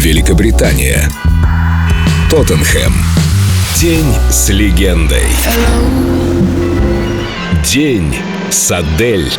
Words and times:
Великобритания. 0.00 1.10
Тоттенхэм. 2.30 2.94
День 3.76 4.14
с 4.30 4.48
легендой. 4.48 5.26
День 7.70 8.16
с 8.48 8.70
Адель. 8.70 9.30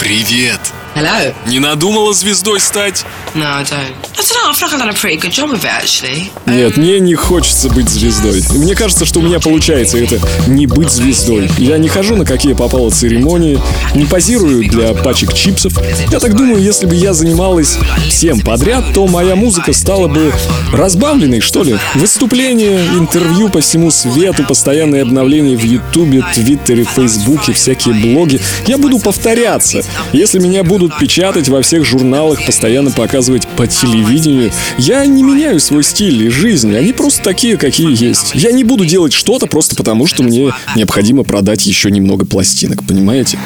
Привет! 0.00 0.67
Hello. 0.98 1.32
Не 1.46 1.60
надумала 1.60 2.12
звездой 2.12 2.58
стать? 2.58 3.04
No, 3.32 3.44
I 3.44 3.62
don't. 3.62 3.72
I 3.72 4.20
don't 4.20 4.34
know. 4.34 4.50
I 4.50 4.52
feel 4.52 4.66
like 4.66 4.74
I've 4.74 4.80
done 4.80 4.88
a 4.88 4.94
pretty 4.94 5.16
good 5.16 5.30
job 5.30 5.52
of 5.52 5.62
it, 5.62 5.70
actually. 5.70 6.32
Нет, 6.46 6.76
мне 6.76 6.98
не 6.98 7.14
хочется 7.14 7.68
быть 7.68 7.88
звездой. 7.88 8.42
Мне 8.50 8.74
кажется, 8.74 9.04
что 9.04 9.20
у 9.20 9.22
меня 9.22 9.38
получается 9.38 9.96
это 9.96 10.18
не 10.48 10.66
быть 10.66 10.90
звездой. 10.90 11.48
Я 11.56 11.78
не 11.78 11.88
хожу 11.88 12.16
на 12.16 12.24
какие 12.24 12.54
попало 12.54 12.90
церемонии, 12.90 13.60
не 13.94 14.06
позирую 14.06 14.68
для 14.68 14.92
пачек 14.92 15.34
чипсов. 15.34 15.74
Я 16.10 16.18
так 16.18 16.34
думаю, 16.34 16.60
если 16.60 16.86
бы 16.86 16.96
я 16.96 17.14
занималась 17.14 17.78
всем 18.08 18.40
подряд, 18.40 18.92
то 18.92 19.06
моя 19.06 19.36
музыка 19.36 19.72
стала 19.72 20.08
бы 20.08 20.32
разбавленной, 20.72 21.40
что 21.40 21.62
ли. 21.62 21.78
Выступления, 21.94 22.84
интервью 22.98 23.50
по 23.50 23.60
всему 23.60 23.92
свету, 23.92 24.42
постоянные 24.42 25.02
обновления 25.02 25.56
в 25.56 25.62
Ютубе, 25.62 26.24
Твиттере, 26.34 26.82
Фейсбуке, 26.82 27.52
всякие 27.52 27.94
блоги. 27.94 28.40
Я 28.66 28.78
буду 28.78 28.98
повторяться. 28.98 29.84
Если 30.12 30.40
меня 30.40 30.64
будут 30.64 30.87
печатать 31.00 31.48
во 31.48 31.62
всех 31.62 31.84
журналах, 31.84 32.44
постоянно 32.44 32.90
показывать 32.90 33.46
по 33.56 33.66
телевидению, 33.66 34.52
я 34.78 35.04
не 35.06 35.22
меняю 35.22 35.60
свой 35.60 35.82
стиль 35.82 36.24
и 36.24 36.28
жизнь. 36.28 36.74
Они 36.76 36.92
просто 36.92 37.22
такие, 37.22 37.56
какие 37.56 37.90
есть. 38.02 38.34
Я 38.34 38.52
не 38.52 38.64
буду 38.64 38.84
делать 38.84 39.12
что-то 39.12 39.46
просто 39.46 39.76
потому, 39.76 40.06
что 40.06 40.22
мне 40.22 40.52
необходимо 40.76 41.24
продать 41.24 41.66
еще 41.66 41.90
немного 41.90 42.26
пластинок, 42.26 42.84
понимаете? 42.84 43.38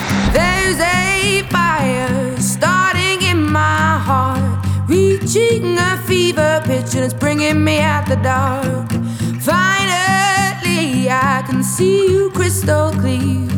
Finally, 9.44 11.08
I 11.08 11.42
can 11.48 11.64
see 11.64 12.06
you 12.08 12.30
crystal 12.30 12.92
clear. 12.92 13.51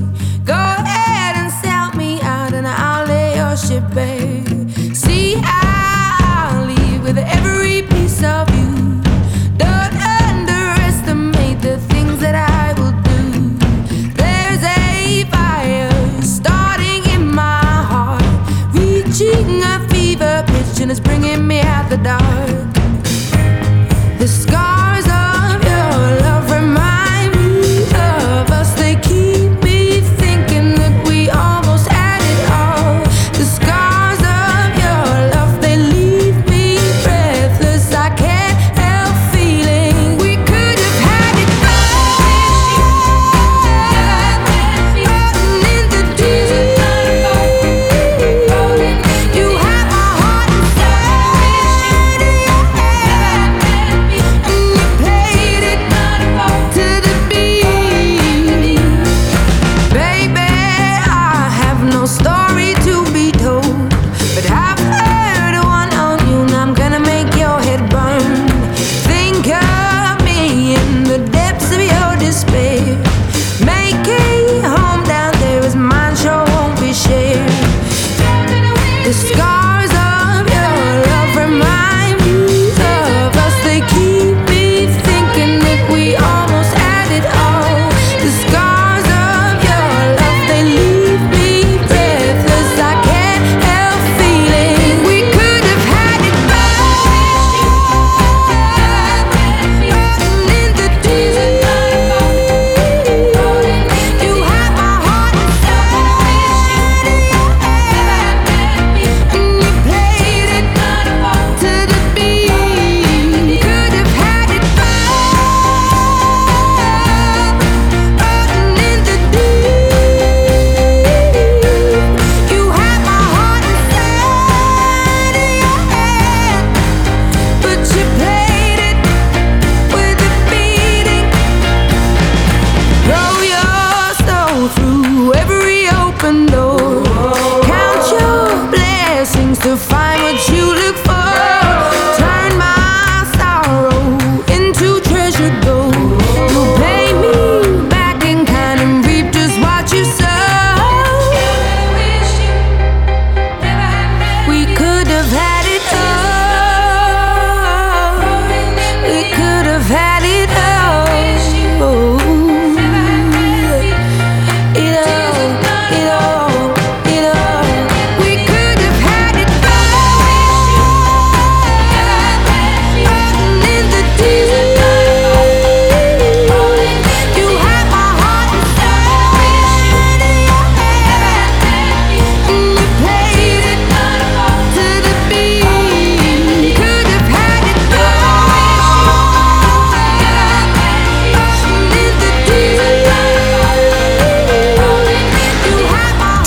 touching 20.75 20.91
is 20.91 20.99
bringing 20.99 21.47
me 21.47 21.61
out 21.61 21.89
the 21.89 21.97
dark. 21.99 22.75
The 24.19 24.27
scar. 24.27 24.74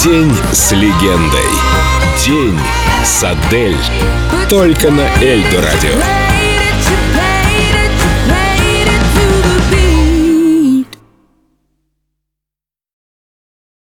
День 0.08 0.34
с 0.54 0.72
легендой. 0.72 1.50
День 2.26 2.58
с 3.04 3.26
Адель. 3.26 3.76
Только 4.48 4.90
на 4.90 5.06
Эльдо 5.22 5.62
радио. 5.62 6.27